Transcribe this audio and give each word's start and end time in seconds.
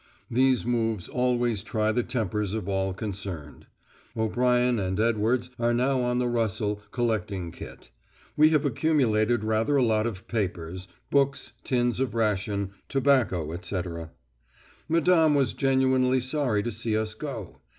These 0.31 0.65
moves 0.65 1.07
always 1.07 1.61
try 1.61 1.91
the 1.91 2.01
tempers 2.01 2.55
of 2.55 2.67
all 2.67 2.91
concerned. 2.91 3.67
O'Brien 4.17 4.79
and 4.79 4.99
Edwards 4.99 5.51
are 5.59 5.75
now 5.75 6.01
on 6.01 6.17
the 6.17 6.27
rustle, 6.27 6.81
collecting 6.89 7.51
kit. 7.51 7.91
We 8.35 8.49
have 8.49 8.65
accumulated 8.65 9.43
rather 9.43 9.75
a 9.75 9.83
lot 9.83 10.07
of 10.07 10.27
papers, 10.27 10.87
books, 11.11 11.53
tins 11.63 11.99
of 11.99 12.15
ration, 12.15 12.71
tobacco, 12.89 13.51
etc." 13.53 14.09
Madame 14.89 15.35
was 15.35 15.53
genuinely 15.53 16.19
sorry 16.19 16.63
to 16.63 16.71
see 16.71 16.97
us 16.97 17.13
go. 17.13 17.57